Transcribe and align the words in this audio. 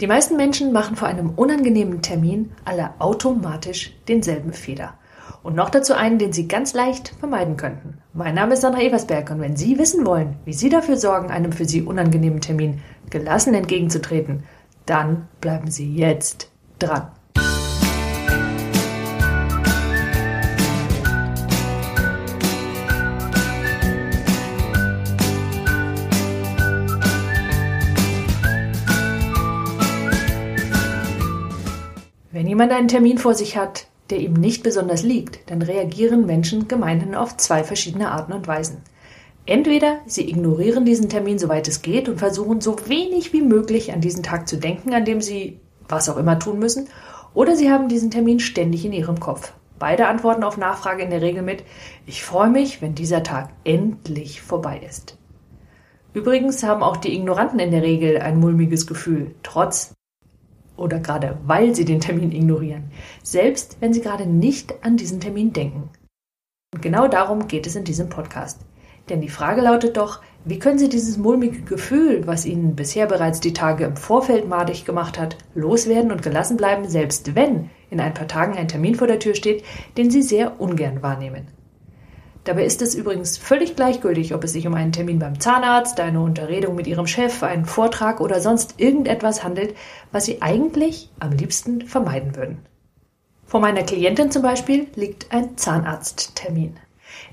Die 0.00 0.08
meisten 0.08 0.36
Menschen 0.36 0.72
machen 0.72 0.96
vor 0.96 1.06
einem 1.06 1.30
unangenehmen 1.30 2.02
Termin 2.02 2.50
alle 2.64 2.90
automatisch 2.98 3.92
denselben 4.08 4.52
Fehler. 4.52 4.94
Und 5.44 5.54
noch 5.54 5.70
dazu 5.70 5.94
einen, 5.94 6.18
den 6.18 6.32
Sie 6.32 6.48
ganz 6.48 6.74
leicht 6.74 7.14
vermeiden 7.20 7.56
könnten. 7.56 7.98
Mein 8.12 8.34
Name 8.34 8.54
ist 8.54 8.62
Sandra 8.62 8.80
Eversberg 8.80 9.30
und 9.30 9.40
wenn 9.40 9.56
Sie 9.56 9.78
wissen 9.78 10.04
wollen, 10.04 10.36
wie 10.44 10.52
Sie 10.52 10.68
dafür 10.68 10.96
sorgen, 10.96 11.30
einem 11.30 11.52
für 11.52 11.64
Sie 11.64 11.82
unangenehmen 11.82 12.40
Termin 12.40 12.80
gelassen 13.10 13.54
entgegenzutreten, 13.54 14.42
dann 14.84 15.28
bleiben 15.40 15.70
Sie 15.70 15.94
jetzt 15.94 16.50
dran. 16.80 17.12
Wenn 32.34 32.48
jemand 32.48 32.72
einen 32.72 32.88
Termin 32.88 33.18
vor 33.18 33.34
sich 33.34 33.56
hat, 33.56 33.86
der 34.10 34.18
ihm 34.18 34.32
nicht 34.32 34.64
besonders 34.64 35.04
liegt, 35.04 35.48
dann 35.52 35.62
reagieren 35.62 36.26
Menschen 36.26 36.66
gemeinhin 36.66 37.14
auf 37.14 37.36
zwei 37.36 37.62
verschiedene 37.62 38.10
Arten 38.10 38.32
und 38.32 38.48
Weisen. 38.48 38.78
Entweder 39.46 40.00
sie 40.06 40.28
ignorieren 40.28 40.84
diesen 40.84 41.08
Termin 41.08 41.38
soweit 41.38 41.68
es 41.68 41.80
geht 41.80 42.08
und 42.08 42.18
versuchen 42.18 42.60
so 42.60 42.76
wenig 42.88 43.32
wie 43.32 43.40
möglich 43.40 43.92
an 43.92 44.00
diesen 44.00 44.24
Tag 44.24 44.48
zu 44.48 44.56
denken, 44.56 44.92
an 44.94 45.04
dem 45.04 45.20
sie 45.20 45.60
was 45.88 46.08
auch 46.08 46.16
immer 46.16 46.40
tun 46.40 46.58
müssen, 46.58 46.88
oder 47.34 47.54
sie 47.54 47.70
haben 47.70 47.88
diesen 47.88 48.10
Termin 48.10 48.40
ständig 48.40 48.84
in 48.84 48.92
ihrem 48.92 49.20
Kopf. 49.20 49.52
Beide 49.78 50.08
antworten 50.08 50.42
auf 50.42 50.58
Nachfrage 50.58 51.04
in 51.04 51.10
der 51.10 51.22
Regel 51.22 51.42
mit 51.42 51.62
Ich 52.04 52.24
freue 52.24 52.50
mich, 52.50 52.82
wenn 52.82 52.96
dieser 52.96 53.22
Tag 53.22 53.50
endlich 53.62 54.42
vorbei 54.42 54.80
ist. 54.84 55.16
Übrigens 56.14 56.64
haben 56.64 56.82
auch 56.82 56.96
die 56.96 57.14
Ignoranten 57.14 57.60
in 57.60 57.70
der 57.70 57.82
Regel 57.82 58.18
ein 58.18 58.40
mulmiges 58.40 58.88
Gefühl, 58.88 59.36
trotz 59.44 59.94
oder 60.76 60.98
gerade 61.00 61.38
weil 61.46 61.74
sie 61.74 61.84
den 61.84 62.00
Termin 62.00 62.32
ignorieren, 62.32 62.90
selbst 63.22 63.76
wenn 63.80 63.92
sie 63.92 64.00
gerade 64.00 64.26
nicht 64.26 64.84
an 64.84 64.96
diesen 64.96 65.20
Termin 65.20 65.52
denken. 65.52 65.90
Und 66.74 66.82
genau 66.82 67.08
darum 67.08 67.46
geht 67.46 67.66
es 67.66 67.76
in 67.76 67.84
diesem 67.84 68.08
Podcast. 68.08 68.60
Denn 69.08 69.20
die 69.20 69.28
Frage 69.28 69.60
lautet 69.60 69.96
doch, 69.96 70.22
wie 70.46 70.58
können 70.58 70.78
Sie 70.78 70.88
dieses 70.88 71.18
mulmige 71.18 71.62
Gefühl, 71.62 72.26
was 72.26 72.46
Ihnen 72.46 72.74
bisher 72.74 73.06
bereits 73.06 73.40
die 73.40 73.52
Tage 73.52 73.84
im 73.84 73.96
Vorfeld 73.96 74.48
madig 74.48 74.84
gemacht 74.84 75.18
hat, 75.18 75.36
loswerden 75.54 76.10
und 76.10 76.22
gelassen 76.22 76.56
bleiben, 76.56 76.88
selbst 76.88 77.34
wenn 77.34 77.70
in 77.90 78.00
ein 78.00 78.14
paar 78.14 78.28
Tagen 78.28 78.56
ein 78.56 78.68
Termin 78.68 78.94
vor 78.94 79.06
der 79.06 79.18
Tür 79.18 79.34
steht, 79.34 79.62
den 79.96 80.10
Sie 80.10 80.22
sehr 80.22 80.60
ungern 80.60 81.02
wahrnehmen? 81.02 81.48
Dabei 82.44 82.66
ist 82.66 82.82
es 82.82 82.94
übrigens 82.94 83.38
völlig 83.38 83.74
gleichgültig, 83.74 84.34
ob 84.34 84.44
es 84.44 84.52
sich 84.52 84.66
um 84.66 84.74
einen 84.74 84.92
Termin 84.92 85.18
beim 85.18 85.40
Zahnarzt, 85.40 85.98
eine 85.98 86.20
Unterredung 86.20 86.74
mit 86.74 86.86
Ihrem 86.86 87.06
Chef, 87.06 87.42
einen 87.42 87.64
Vortrag 87.64 88.20
oder 88.20 88.40
sonst 88.40 88.74
irgendetwas 88.76 89.42
handelt, 89.42 89.74
was 90.12 90.26
Sie 90.26 90.42
eigentlich 90.42 91.10
am 91.20 91.32
liebsten 91.32 91.82
vermeiden 91.86 92.36
würden. 92.36 92.58
Vor 93.46 93.60
meiner 93.60 93.82
Klientin 93.82 94.30
zum 94.30 94.42
Beispiel 94.42 94.88
liegt 94.94 95.32
ein 95.32 95.56
Zahnarzttermin. 95.56 96.76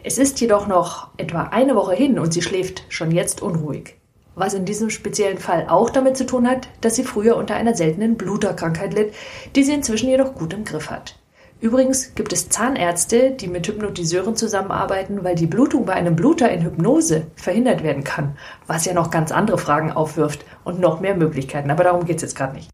Es 0.04 0.18
ist 0.18 0.40
jedoch 0.40 0.68
noch 0.68 1.10
etwa 1.18 1.44
eine 1.44 1.76
Woche 1.76 1.96
hin 1.96 2.20
und 2.20 2.34
sie 2.34 2.42
schläft 2.42 2.84
schon 2.90 3.12
jetzt 3.12 3.42
unruhig. 3.42 3.98
Was 4.36 4.54
in 4.54 4.66
diesem 4.66 4.90
speziellen 4.90 5.40
Fall 5.40 5.68
auch 5.68 5.90
damit 5.90 6.16
zu 6.16 6.26
tun 6.26 6.48
hat, 6.48 6.70
dass 6.80 6.96
sie 6.96 7.04
früher 7.04 7.36
unter 7.36 7.56
einer 7.56 7.76
seltenen 7.76 8.16
Bluterkrankheit 8.16 8.94
litt, 8.94 9.14
die 9.56 9.64
sie 9.64 9.74
inzwischen 9.74 10.10
jedoch 10.10 10.36
gut 10.36 10.54
im 10.54 10.64
Griff 10.64 10.90
hat. 10.90 11.18
Übrigens 11.62 12.16
gibt 12.16 12.34
es 12.34 12.50
Zahnärzte, 12.50 13.30
die 13.32 13.48
mit 13.48 13.68
Hypnotiseuren 13.68 14.36
zusammenarbeiten, 14.36 15.24
weil 15.24 15.36
die 15.36 15.46
Blutung 15.46 15.86
bei 15.86 15.94
einem 15.94 16.16
Bluter 16.16 16.52
in 16.52 16.64
Hypnose 16.64 17.28
verhindert 17.36 17.84
werden 17.84 18.04
kann, 18.04 18.36
was 18.66 18.86
ja 18.86 18.96
noch 18.96 19.12
ganz 19.12 19.32
andere 19.32 19.60
Fragen 19.60 19.92
aufwirft 19.92 20.44
und 20.64 20.80
noch 20.80 21.02
mehr 21.02 21.16
Möglichkeiten, 21.16 21.70
aber 21.70 21.84
darum 21.84 22.06
geht 22.06 22.16
es 22.16 22.24
jetzt 22.24 22.36
gerade 22.36 22.56
nicht. 22.56 22.72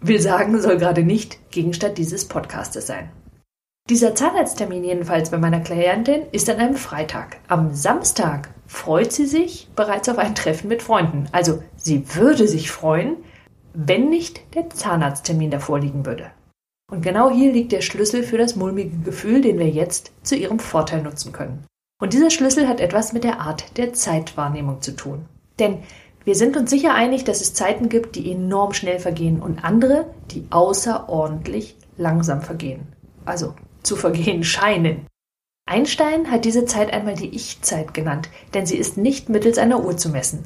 Will 0.00 0.18
sagen, 0.18 0.58
soll 0.62 0.78
gerade 0.78 1.02
nicht 1.02 1.50
Gegenstand 1.50 1.98
dieses 1.98 2.26
Podcastes 2.26 2.86
sein. 2.86 3.10
Dieser 3.90 4.14
Zahnarzttermin 4.14 4.82
jedenfalls 4.82 5.30
bei 5.30 5.36
meiner 5.36 5.60
Klientin 5.60 6.22
ist 6.32 6.48
an 6.48 6.56
einem 6.56 6.76
Freitag. 6.76 7.36
Am 7.48 7.74
Samstag 7.74 8.48
freut 8.66 9.12
sie 9.12 9.26
sich 9.26 9.68
bereits 9.76 10.08
auf 10.08 10.18
ein 10.18 10.34
Treffen 10.34 10.68
mit 10.68 10.82
Freunden. 10.82 11.28
Also 11.32 11.62
sie 11.76 12.14
würde 12.14 12.48
sich 12.48 12.70
freuen, 12.70 13.18
wenn 13.74 14.08
nicht 14.08 14.54
der 14.54 14.70
Zahnarzttermin 14.70 15.50
davor 15.50 15.80
liegen 15.80 16.06
würde. 16.06 16.30
Und 16.92 17.00
genau 17.00 17.30
hier 17.30 17.50
liegt 17.50 17.72
der 17.72 17.80
Schlüssel 17.80 18.22
für 18.22 18.36
das 18.36 18.54
mulmige 18.54 18.98
Gefühl, 18.98 19.40
den 19.40 19.58
wir 19.58 19.70
jetzt 19.70 20.12
zu 20.22 20.36
ihrem 20.36 20.58
Vorteil 20.58 21.02
nutzen 21.02 21.32
können. 21.32 21.64
Und 21.98 22.12
dieser 22.12 22.28
Schlüssel 22.28 22.68
hat 22.68 22.80
etwas 22.80 23.14
mit 23.14 23.24
der 23.24 23.40
Art 23.40 23.78
der 23.78 23.94
Zeitwahrnehmung 23.94 24.82
zu 24.82 24.94
tun. 24.94 25.24
Denn 25.58 25.78
wir 26.26 26.34
sind 26.34 26.54
uns 26.54 26.68
sicher 26.68 26.92
einig, 26.92 27.24
dass 27.24 27.40
es 27.40 27.54
Zeiten 27.54 27.88
gibt, 27.88 28.14
die 28.14 28.30
enorm 28.30 28.74
schnell 28.74 28.98
vergehen 28.98 29.40
und 29.40 29.64
andere, 29.64 30.04
die 30.32 30.44
außerordentlich 30.50 31.76
langsam 31.96 32.42
vergehen. 32.42 32.82
Also 33.24 33.54
zu 33.82 33.96
vergehen 33.96 34.44
scheinen. 34.44 35.06
Einstein 35.64 36.30
hat 36.30 36.44
diese 36.44 36.66
Zeit 36.66 36.92
einmal 36.92 37.14
die 37.14 37.34
Ich-Zeit 37.34 37.94
genannt, 37.94 38.28
denn 38.52 38.66
sie 38.66 38.76
ist 38.76 38.98
nicht 38.98 39.30
mittels 39.30 39.56
einer 39.56 39.82
Uhr 39.82 39.96
zu 39.96 40.10
messen. 40.10 40.44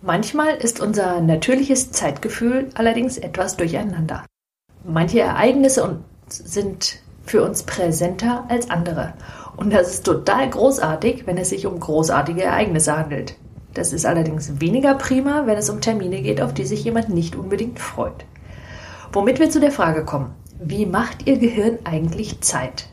Manchmal 0.00 0.56
ist 0.56 0.80
unser 0.80 1.20
natürliches 1.20 1.92
Zeitgefühl 1.92 2.70
allerdings 2.74 3.18
etwas 3.18 3.56
durcheinander. 3.56 4.24
Manche 4.84 5.20
Ereignisse 5.20 5.98
sind 6.28 6.98
für 7.24 7.44
uns 7.44 7.62
präsenter 7.62 8.44
als 8.48 8.68
andere. 8.68 9.14
Und 9.56 9.72
das 9.72 9.94
ist 9.94 10.04
total 10.04 10.50
großartig, 10.50 11.26
wenn 11.26 11.38
es 11.38 11.50
sich 11.50 11.66
um 11.66 11.78
großartige 11.78 12.42
Ereignisse 12.42 12.96
handelt. 12.96 13.36
Das 13.74 13.92
ist 13.92 14.04
allerdings 14.04 14.60
weniger 14.60 14.94
prima, 14.94 15.46
wenn 15.46 15.56
es 15.56 15.70
um 15.70 15.80
Termine 15.80 16.20
geht, 16.20 16.40
auf 16.40 16.52
die 16.52 16.64
sich 16.64 16.84
jemand 16.84 17.08
nicht 17.08 17.36
unbedingt 17.36 17.78
freut. 17.78 18.24
Womit 19.12 19.38
wir 19.38 19.50
zu 19.50 19.60
der 19.60 19.72
Frage 19.72 20.04
kommen, 20.04 20.34
wie 20.60 20.86
macht 20.86 21.26
Ihr 21.26 21.38
Gehirn 21.38 21.78
eigentlich 21.84 22.40
Zeit? 22.40 22.88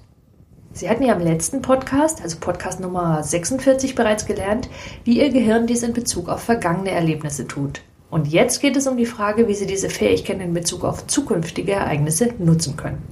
Sie 0.71 0.89
hatten 0.89 1.03
ja 1.03 1.13
im 1.13 1.21
letzten 1.21 1.61
Podcast, 1.61 2.21
also 2.21 2.37
Podcast 2.39 2.79
Nummer 2.79 3.23
46 3.23 3.95
bereits 3.95 4.25
gelernt, 4.25 4.69
wie 5.03 5.19
Ihr 5.19 5.31
Gehirn 5.31 5.65
dies 5.65 5.83
in 5.83 5.93
Bezug 5.93 6.29
auf 6.29 6.41
vergangene 6.41 6.91
Erlebnisse 6.91 7.47
tut. 7.47 7.81
Und 8.09 8.27
jetzt 8.27 8.59
geht 8.59 8.75
es 8.75 8.87
um 8.87 8.97
die 8.97 9.05
Frage, 9.05 9.47
wie 9.47 9.53
Sie 9.53 9.67
diese 9.67 9.89
Fähigkeit 9.89 10.41
in 10.41 10.53
Bezug 10.53 10.83
auf 10.83 11.05
zukünftige 11.05 11.73
Ereignisse 11.73 12.33
nutzen 12.39 12.75
können. 12.75 13.03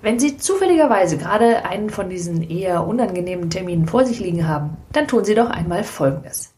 Wenn 0.00 0.18
Sie 0.18 0.36
zufälligerweise 0.36 1.16
gerade 1.16 1.64
einen 1.64 1.88
von 1.88 2.10
diesen 2.10 2.42
eher 2.42 2.84
unangenehmen 2.86 3.50
Terminen 3.50 3.86
vor 3.86 4.04
sich 4.04 4.18
liegen 4.18 4.48
haben, 4.48 4.76
dann 4.92 5.06
tun 5.06 5.24
Sie 5.24 5.36
doch 5.36 5.48
einmal 5.48 5.84
Folgendes. 5.84 6.52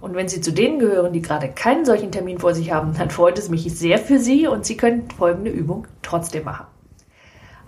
Und 0.00 0.16
wenn 0.16 0.28
Sie 0.28 0.40
zu 0.40 0.52
denen 0.52 0.80
gehören, 0.80 1.12
die 1.12 1.22
gerade 1.22 1.48
keinen 1.48 1.84
solchen 1.84 2.10
Termin 2.10 2.40
vor 2.40 2.54
sich 2.54 2.72
haben, 2.72 2.94
dann 2.98 3.10
freut 3.10 3.38
es 3.38 3.50
mich 3.50 3.72
sehr 3.72 3.98
für 3.98 4.18
Sie 4.18 4.48
und 4.48 4.66
Sie 4.66 4.76
können 4.76 5.08
folgende 5.16 5.50
Übung 5.52 5.86
trotzdem 6.02 6.44
machen. 6.44 6.66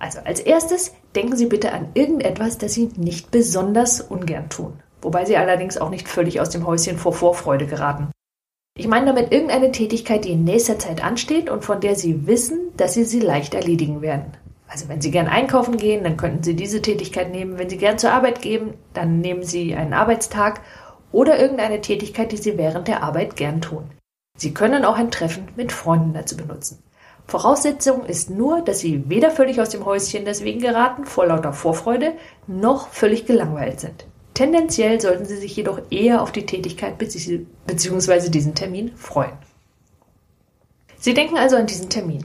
Also 0.01 0.19
als 0.25 0.41
erstes 0.41 0.93
denken 1.15 1.37
Sie 1.37 1.47
bitte 1.47 1.73
an 1.73 1.91
irgendetwas, 1.95 2.59
das 2.59 2.73
Sie 2.75 2.89
nicht 2.97 3.31
besonders 3.31 4.01
ungern 4.01 4.49
tun, 4.49 4.73
wobei 5.01 5.27
Sie 5.27 5.37
allerdings 5.37 5.79
auch 5.79 5.91
nicht 5.91 6.09
völlig 6.09 6.41
aus 6.41 6.51
dem 6.51 6.67
Häuschen 6.67 6.99
vor 6.99 7.13
Vorfreude 7.13 7.67
geraten. 7.67 8.09
Ich 8.75 8.89
meine 8.89 9.07
damit 9.07 9.33
irgendeine 9.33 9.71
Tätigkeit, 9.71 10.25
die 10.25 10.33
in 10.33 10.45
nächster 10.45 10.79
Zeit 10.79 11.05
ansteht 11.05 11.51
und 11.51 11.63
von 11.63 11.81
der 11.81 11.95
Sie 11.95 12.27
wissen, 12.27 12.59
dass 12.77 12.95
Sie 12.95 13.05
sie 13.05 13.21
leicht 13.21 13.53
erledigen 13.53 14.01
werden. 14.01 14.33
Also 14.67 14.89
wenn 14.89 15.03
Sie 15.03 15.11
gern 15.11 15.27
einkaufen 15.27 15.77
gehen, 15.77 16.05
dann 16.05 16.17
könnten 16.17 16.43
Sie 16.43 16.57
diese 16.57 16.81
Tätigkeit 16.81 17.31
nehmen. 17.31 17.59
Wenn 17.59 17.69
Sie 17.69 17.77
gern 17.77 17.99
zur 17.99 18.13
Arbeit 18.13 18.41
gehen, 18.41 18.73
dann 18.95 19.21
nehmen 19.21 19.43
Sie 19.43 19.75
einen 19.75 19.93
Arbeitstag 19.93 20.63
oder 21.13 21.39
irgendeine 21.39 21.83
Tätigkeit, 21.83 22.33
die 22.33 22.39
Sie 22.39 22.57
während 22.57 22.89
der 22.89 23.03
Arbeit 23.03 23.37
gern 23.37 23.61
tun. 23.61 23.91
Sie 24.39 24.55
können 24.55 24.87
auch 24.87 24.97
ein 24.97 25.11
Treffen 25.11 25.49
mit 25.55 25.71
Freunden 25.71 26.15
dazu 26.15 26.39
benutzen. 26.39 26.83
Voraussetzung 27.27 28.07
ist 28.07 28.31
nur, 28.31 28.63
dass 28.63 28.81
Sie 28.81 29.09
weder 29.11 29.31
völlig 29.31 29.61
aus 29.61 29.69
dem 29.69 29.85
Häuschen 29.85 30.25
deswegen 30.25 30.61
geraten, 30.61 31.05
vor 31.05 31.27
lauter 31.27 31.53
Vorfreude, 31.53 32.15
noch 32.47 32.89
völlig 32.89 33.27
gelangweilt 33.27 33.81
sind. 33.81 34.07
Tendenziell 34.35 35.01
sollten 35.01 35.27
Sie 35.27 35.37
sich 35.37 35.55
jedoch 35.57 35.81
eher 35.91 36.23
auf 36.23 36.33
die 36.33 36.47
Tätigkeit 36.47 36.97
bzw. 36.99 38.31
diesen 38.31 38.55
Termin 38.55 38.97
freuen. 38.97 39.37
Sie 40.99 41.15
denken 41.15 41.37
also 41.37 41.57
an 41.57 41.67
diesen 41.67 41.91
Termin. 41.91 42.25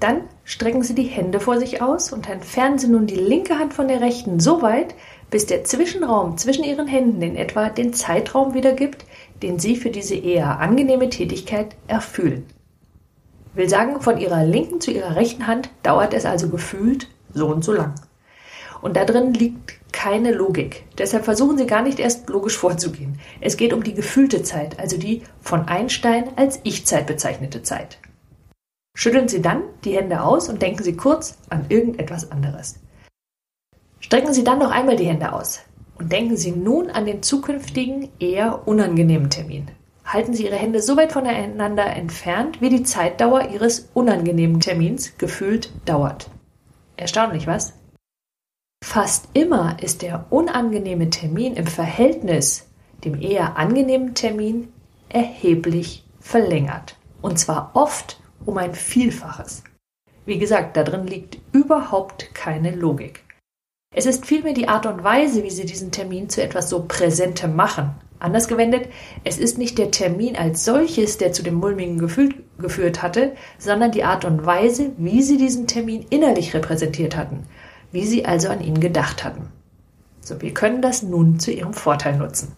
Dann 0.00 0.22
strecken 0.44 0.82
Sie 0.82 0.94
die 0.94 1.04
Hände 1.04 1.40
vor 1.40 1.58
sich 1.58 1.80
aus 1.80 2.12
und 2.12 2.28
entfernen 2.28 2.78
Sie 2.78 2.88
nun 2.88 3.06
die 3.06 3.14
linke 3.14 3.58
Hand 3.58 3.72
von 3.72 3.88
der 3.88 4.02
rechten 4.02 4.40
so 4.40 4.60
weit, 4.60 4.94
bis 5.30 5.46
der 5.46 5.64
Zwischenraum 5.64 6.36
zwischen 6.36 6.64
Ihren 6.64 6.86
Händen 6.86 7.22
in 7.22 7.36
etwa 7.36 7.70
den 7.70 7.94
Zeitraum 7.94 8.52
wiedergibt, 8.52 9.06
den 9.42 9.58
Sie 9.58 9.76
für 9.76 9.90
diese 9.90 10.14
eher 10.14 10.60
angenehme 10.60 11.08
Tätigkeit 11.08 11.76
erfühlen. 11.86 12.46
Will 13.54 13.68
sagen, 13.70 14.02
von 14.02 14.18
Ihrer 14.18 14.44
linken 14.44 14.82
zu 14.82 14.90
Ihrer 14.90 15.16
rechten 15.16 15.46
Hand 15.46 15.70
dauert 15.82 16.12
es 16.12 16.26
also 16.26 16.50
gefühlt 16.50 17.08
so 17.32 17.46
und 17.46 17.64
so 17.64 17.72
lang. 17.72 17.94
Und 18.82 18.96
da 18.96 19.06
drin 19.06 19.32
liegt 19.32 19.78
keine 20.06 20.30
Logik. 20.30 20.84
Deshalb 20.98 21.24
versuchen 21.24 21.58
Sie 21.58 21.66
gar 21.66 21.82
nicht 21.82 21.98
erst 21.98 22.28
logisch 22.28 22.56
vorzugehen. 22.56 23.18
Es 23.40 23.56
geht 23.56 23.72
um 23.72 23.82
die 23.82 23.92
gefühlte 23.92 24.44
Zeit, 24.44 24.78
also 24.78 24.96
die 24.96 25.22
von 25.40 25.66
Einstein 25.66 26.28
als 26.36 26.60
Ich-Zeit 26.62 27.08
bezeichnete 27.08 27.64
Zeit. 27.64 27.98
Schütteln 28.94 29.26
Sie 29.26 29.42
dann 29.42 29.64
die 29.84 29.96
Hände 29.96 30.22
aus 30.22 30.48
und 30.48 30.62
denken 30.62 30.84
Sie 30.84 30.94
kurz 30.94 31.38
an 31.50 31.66
irgendetwas 31.70 32.30
anderes. 32.30 32.78
Strecken 33.98 34.32
Sie 34.32 34.44
dann 34.44 34.60
noch 34.60 34.70
einmal 34.70 34.94
die 34.94 35.06
Hände 35.06 35.32
aus 35.32 35.62
und 35.98 36.12
denken 36.12 36.36
Sie 36.36 36.52
nun 36.52 36.88
an 36.88 37.04
den 37.04 37.24
zukünftigen, 37.24 38.08
eher 38.20 38.68
unangenehmen 38.68 39.28
Termin. 39.28 39.72
halten 40.04 40.34
Sie 40.34 40.44
Ihre 40.44 40.54
Hände 40.54 40.82
so 40.82 40.96
weit 40.96 41.10
voneinander 41.10 41.84
entfernt, 41.84 42.60
wie 42.60 42.68
die 42.68 42.84
Zeitdauer 42.84 43.48
Ihres 43.48 43.88
unangenehmen 43.92 44.60
Termins 44.60 45.18
gefühlt 45.18 45.72
dauert. 45.84 46.30
Erstaunlich, 46.96 47.48
was? 47.48 47.72
Fast 48.84 49.28
immer 49.32 49.76
ist 49.82 50.02
der 50.02 50.26
unangenehme 50.30 51.10
Termin 51.10 51.54
im 51.54 51.66
Verhältnis 51.66 52.66
dem 53.04 53.20
eher 53.20 53.56
angenehmen 53.56 54.14
Termin 54.14 54.72
erheblich 55.08 56.04
verlängert. 56.20 56.96
Und 57.22 57.38
zwar 57.38 57.70
oft 57.74 58.20
um 58.44 58.58
ein 58.58 58.74
Vielfaches. 58.74 59.62
Wie 60.24 60.38
gesagt, 60.38 60.76
da 60.76 60.82
drin 60.82 61.06
liegt 61.06 61.38
überhaupt 61.52 62.34
keine 62.34 62.74
Logik. 62.74 63.22
Es 63.94 64.06
ist 64.06 64.26
vielmehr 64.26 64.54
die 64.54 64.68
Art 64.68 64.86
und 64.86 65.04
Weise, 65.04 65.42
wie 65.42 65.50
Sie 65.50 65.64
diesen 65.64 65.92
Termin 65.92 66.28
zu 66.28 66.42
etwas 66.42 66.68
so 66.68 66.84
Präsentem 66.86 67.54
machen. 67.54 67.94
Anders 68.18 68.48
gewendet, 68.48 68.88
es 69.24 69.38
ist 69.38 69.58
nicht 69.58 69.78
der 69.78 69.90
Termin 69.90 70.36
als 70.36 70.64
solches, 70.64 71.18
der 71.18 71.32
zu 71.32 71.42
dem 71.42 71.54
mulmigen 71.54 71.98
Gefühl 71.98 72.34
geführt 72.58 73.02
hatte, 73.02 73.36
sondern 73.58 73.92
die 73.92 74.04
Art 74.04 74.24
und 74.24 74.44
Weise, 74.44 74.92
wie 74.96 75.22
Sie 75.22 75.36
diesen 75.36 75.66
Termin 75.66 76.04
innerlich 76.10 76.54
repräsentiert 76.54 77.16
hatten, 77.16 77.46
wie 77.96 78.04
Sie 78.04 78.26
also 78.26 78.48
an 78.50 78.60
ihn 78.60 78.78
gedacht 78.78 79.24
hatten. 79.24 79.48
So, 80.20 80.42
wir 80.42 80.52
können 80.52 80.82
das 80.82 81.02
nun 81.02 81.40
zu 81.40 81.50
Ihrem 81.50 81.72
Vorteil 81.72 82.18
nutzen. 82.18 82.54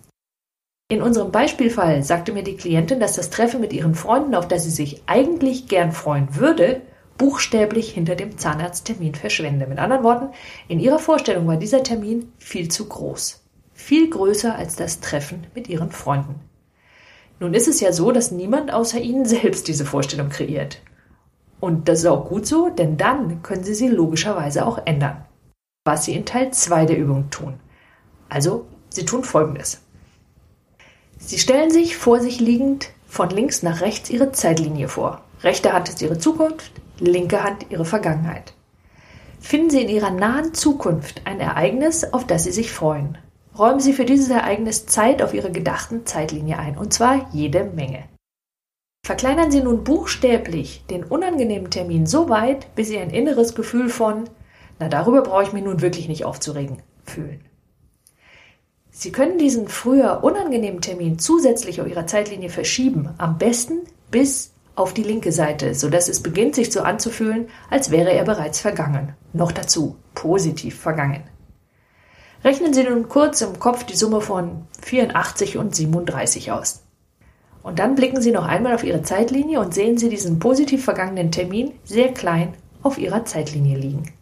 In 0.91 1.01
unserem 1.01 1.31
Beispielfall 1.31 2.03
sagte 2.03 2.33
mir 2.33 2.43
die 2.43 2.57
Klientin, 2.57 2.99
dass 2.99 3.15
das 3.15 3.31
Treffen 3.31 3.61
mit 3.61 3.73
ihren 3.73 3.95
Freunden, 3.95 4.35
auf 4.35 4.49
das 4.49 4.65
sie 4.65 4.71
sich 4.71 5.03
eigentlich 5.07 5.69
gern 5.69 5.93
freuen 5.93 6.35
würde, 6.35 6.81
buchstäblich 7.19 7.93
hinter 7.93 8.17
dem 8.17 8.37
Zahnarzttermin 8.37 9.15
verschwende. 9.15 9.69
Mit 9.69 9.79
anderen 9.79 10.03
Worten, 10.03 10.31
in 10.67 10.81
ihrer 10.81 10.99
Vorstellung 10.99 11.47
war 11.47 11.57
dieser 11.57 11.85
Termin 11.85 12.33
viel 12.39 12.69
zu 12.69 12.89
groß. 12.89 13.45
Viel 13.75 14.11
größer 14.11 14.57
als 14.57 14.75
das 14.75 14.99
Treffen 15.01 15.47
mit 15.55 15.69
ihren 15.69 15.93
Freunden. 15.93 16.37
Nun 17.39 17.55
ist 17.55 17.69
es 17.69 17.81
ja 17.81 17.93
so, 17.93 18.11
dass 18.11 18.33
niemand 18.33 18.73
außer 18.73 18.99
ihnen 18.99 19.25
selbst 19.25 19.69
diese 19.69 19.85
Vorstellung 19.85 20.31
kreiert. 20.31 20.81
Und 21.61 21.89
das 21.89 22.01
ist 22.01 22.07
auch 22.07 22.29
gut 22.29 22.47
so, 22.47 22.71
denn 22.71 22.97
dann 22.97 23.43
können 23.43 23.63
sie 23.63 23.75
sie 23.75 23.89
logischerweise 23.89 24.65
auch 24.65 24.81
ändern. 24.85 25.28
Was 25.89 26.05
sie 26.05 26.15
in 26.15 26.27
Teil 26.27 26.51
2 26.51 26.85
der 26.85 26.99
Übung 26.99 27.31
tun. 27.31 27.55
Also, 28.29 28.67
sie 28.91 29.07
tun 29.07 29.25
folgendes. 29.25 29.81
Sie 31.17 31.39
stellen 31.39 31.71
sich 31.71 31.97
vor 31.97 32.21
sich 32.21 32.41
liegend 32.41 32.91
von 33.07 33.31
links 33.31 33.63
nach 33.63 33.81
rechts 33.81 34.11
ihre 34.11 34.31
Zeitlinie 34.33 34.89
vor. 34.89 35.23
Rechte 35.43 35.73
Hand 35.73 35.89
ist 35.89 36.03
ihre 36.03 36.19
Zukunft, 36.19 36.73
linke 36.99 37.43
Hand 37.43 37.65
ihre 37.71 37.87
Vergangenheit. 37.87 38.53
Finden 39.41 39.71
Sie 39.71 39.81
in 39.81 39.89
Ihrer 39.89 40.11
nahen 40.11 40.53
Zukunft 40.53 41.23
ein 41.25 41.41
Ereignis, 41.41 42.13
auf 42.13 42.27
das 42.27 42.45
Sie 42.45 42.53
sich 42.53 42.71
freuen. 42.71 43.17
Räumen 43.57 43.81
Sie 43.81 43.95
für 43.95 44.05
dieses 44.05 44.29
Ereignis 44.29 44.85
Zeit 44.85 45.23
auf 45.23 45.33
Ihrer 45.33 45.49
gedachten 45.49 46.05
Zeitlinie 46.05 46.59
ein, 46.59 46.77
und 46.77 46.93
zwar 46.93 47.31
jede 47.33 47.65
Menge. 47.65 48.05
Verkleinern 49.07 49.51
Sie 49.51 49.63
nun 49.63 49.85
buchstäblich 49.85 50.85
den 50.91 51.03
unangenehmen 51.03 51.71
Termin 51.71 52.05
so 52.05 52.29
weit, 52.29 52.75
bis 52.75 52.89
Sie 52.89 52.99
ein 52.99 53.09
inneres 53.09 53.55
Gefühl 53.55 53.89
von, 53.89 54.29
na 54.79 54.89
darüber 54.89 55.23
brauche 55.23 55.43
ich 55.43 55.53
mich 55.53 55.65
nun 55.65 55.81
wirklich 55.81 56.09
nicht 56.09 56.25
aufzuregen, 56.25 56.83
fühlen. 57.05 57.41
Sie 58.91 59.13
können 59.13 59.39
diesen 59.39 59.69
früher 59.69 60.25
unangenehmen 60.25 60.81
Termin 60.81 61.19
zusätzlich 61.19 61.81
auf 61.81 61.87
Ihrer 61.87 62.07
Zeitlinie 62.07 62.51
verschieben, 62.51 63.11
am 63.19 63.39
besten 63.39 63.83
bis 64.11 64.53
auf 64.75 64.95
die 64.95 65.03
linke 65.03 65.33
Seite, 65.33 65.75
sodass 65.75 66.09
es 66.09 66.23
beginnt 66.23 66.55
sich 66.55 66.73
so 66.73 66.81
anzufühlen, 66.81 67.49
als 67.71 67.91
wäre 67.91 68.13
er 68.13 68.25
bereits 68.25 68.61
vergangen. 68.61 69.15
Noch 69.33 69.53
dazu 69.53 69.97
positiv 70.15 70.79
vergangen. 70.79 71.23
Rechnen 72.45 72.73
Sie 72.73 72.85
nun 72.85 73.09
kurz 73.09 73.41
im 73.41 73.59
Kopf 73.59 73.85
die 73.85 73.97
Summe 73.97 74.21
von 74.21 74.67
84 74.83 75.59
und 75.59 75.75
37 75.75 76.53
aus. 76.53 76.85
Und 77.63 77.81
dann 77.81 77.97
blicken 77.97 78.21
Sie 78.21 78.31
noch 78.31 78.47
einmal 78.47 78.75
auf 78.75 78.85
Ihre 78.85 79.03
Zeitlinie 79.03 79.61
und 79.61 79.75
sehen 79.75 79.99
Sie 79.99 80.09
diesen 80.09 80.39
positiv 80.39 80.85
vergangenen 80.85 81.33
Termin 81.33 81.73
sehr 81.85 82.15
klein 82.15 82.55
auf 82.83 82.99
Ihrer 82.99 83.25
Zeitlinie 83.25 83.77
liegen. 83.77 84.18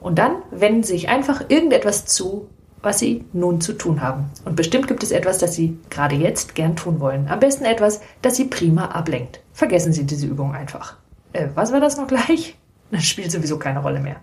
Und 0.00 0.18
dann 0.18 0.36
wenden 0.50 0.82
Sie 0.82 0.92
sich 0.92 1.08
einfach 1.08 1.44
irgendetwas 1.48 2.06
zu, 2.06 2.48
was 2.82 2.98
Sie 2.98 3.24
nun 3.32 3.60
zu 3.60 3.74
tun 3.74 4.00
haben. 4.00 4.30
Und 4.44 4.56
bestimmt 4.56 4.88
gibt 4.88 5.02
es 5.02 5.10
etwas, 5.10 5.38
das 5.38 5.54
Sie 5.54 5.78
gerade 5.90 6.14
jetzt 6.14 6.54
gern 6.54 6.76
tun 6.76 7.00
wollen. 7.00 7.28
Am 7.28 7.40
besten 7.40 7.64
etwas, 7.64 8.00
das 8.22 8.36
Sie 8.36 8.46
prima 8.46 8.86
ablenkt. 8.86 9.40
Vergessen 9.52 9.92
Sie 9.92 10.04
diese 10.04 10.26
Übung 10.26 10.54
einfach. 10.54 10.96
Äh, 11.32 11.48
was 11.54 11.72
war 11.72 11.80
das 11.80 11.96
noch 11.96 12.06
gleich? 12.06 12.56
Das 12.92 13.04
spielt 13.04 13.30
sowieso 13.30 13.56
keine 13.56 13.82
Rolle 13.82 14.00
mehr. 14.00 14.16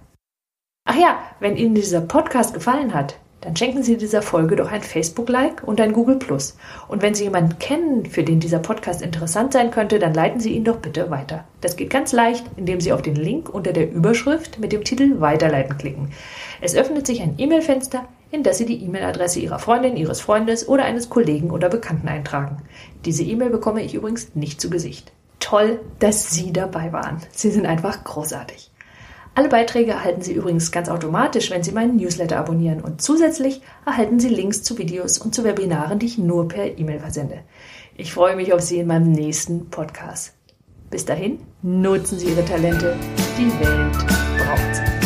Ach 0.83 0.95
ja, 0.95 1.19
wenn 1.39 1.55
Ihnen 1.55 1.73
dieser 1.73 2.01
Podcast 2.01 2.53
gefallen 2.53 2.93
hat, 2.93 3.17
dann 3.41 3.55
schenken 3.55 3.83
Sie 3.83 3.97
dieser 3.97 4.23
Folge 4.23 4.55
doch 4.55 4.71
ein 4.71 4.81
Facebook-Like 4.81 5.63
und 5.63 5.79
ein 5.79 5.93
Google. 5.93 6.17
Und 6.87 7.01
wenn 7.01 7.13
Sie 7.13 7.25
jemanden 7.25 7.59
kennen, 7.59 8.05
für 8.05 8.23
den 8.23 8.39
dieser 8.39 8.59
Podcast 8.59 9.01
interessant 9.03 9.53
sein 9.53 9.69
könnte, 9.69 9.99
dann 9.99 10.13
leiten 10.13 10.39
Sie 10.39 10.53
ihn 10.53 10.63
doch 10.63 10.77
bitte 10.77 11.11
weiter. 11.11 11.45
Das 11.61 11.75
geht 11.75 11.91
ganz 11.91 12.11
leicht, 12.13 12.45
indem 12.55 12.81
Sie 12.81 12.91
auf 12.91 13.03
den 13.03 13.15
Link 13.15 13.49
unter 13.49 13.73
der 13.73 13.91
Überschrift 13.91 14.57
mit 14.57 14.71
dem 14.71 14.83
Titel 14.83 15.19
Weiterleiten 15.19 15.77
klicken. 15.77 16.11
Es 16.61 16.75
öffnet 16.75 17.05
sich 17.05 17.21
ein 17.21 17.35
E-Mail-Fenster, 17.37 18.07
in 18.31 18.41
das 18.41 18.57
Sie 18.57 18.65
die 18.65 18.83
E-Mail-Adresse 18.83 19.39
Ihrer 19.39 19.59
Freundin, 19.59 19.97
Ihres 19.97 20.19
Freundes 20.19 20.67
oder 20.67 20.85
eines 20.85 21.09
Kollegen 21.09 21.51
oder 21.51 21.69
Bekannten 21.69 22.07
eintragen. 22.07 22.63
Diese 23.05 23.23
E-Mail 23.23 23.51
bekomme 23.51 23.83
ich 23.83 23.93
übrigens 23.93 24.33
nicht 24.33 24.59
zu 24.59 24.69
Gesicht. 24.71 25.11
Toll, 25.39 25.79
dass 25.99 26.31
Sie 26.31 26.51
dabei 26.51 26.91
waren. 26.91 27.21
Sie 27.31 27.51
sind 27.51 27.67
einfach 27.67 28.03
großartig. 28.03 28.71
Alle 29.37 29.49
Beiträge 29.49 29.91
erhalten 29.91 30.23
Sie 30.23 30.33
übrigens 30.33 30.71
ganz 30.71 30.89
automatisch, 30.89 31.51
wenn 31.51 31.61
Sie 31.61 31.71
meinen 31.71 31.97
Newsletter 31.97 32.39
abonnieren 32.39 32.81
und 32.81 33.03
zusätzlich 33.03 33.61
erhalten 33.85 34.19
Sie 34.19 34.29
Links 34.29 34.63
zu 34.63 34.79
Videos 34.79 35.19
und 35.19 35.35
zu 35.35 35.43
Webinaren, 35.43 35.99
die 35.99 36.07
ich 36.07 36.17
nur 36.17 36.47
per 36.47 36.79
E-Mail 36.79 36.99
versende. 36.99 37.41
Ich 37.95 38.11
freue 38.11 38.35
mich 38.35 38.51
auf 38.51 38.61
Sie 38.61 38.79
in 38.79 38.87
meinem 38.87 39.11
nächsten 39.11 39.69
Podcast. 39.69 40.33
Bis 40.89 41.05
dahin, 41.05 41.37
nutzen 41.61 42.17
Sie 42.17 42.29
Ihre 42.29 42.45
Talente. 42.45 42.95
Die 43.37 43.51
Welt 43.59 43.93
braucht 44.39 44.75
sie. 44.75 44.96